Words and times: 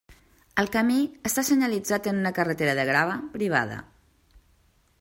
El 0.61 0.69
camí 0.75 0.95
està 1.29 1.43
senyalitzat 1.49 2.09
en 2.11 2.21
una 2.21 2.33
carretera 2.39 2.73
de 2.81 2.87
grava 2.93 3.19
privada. 3.35 3.77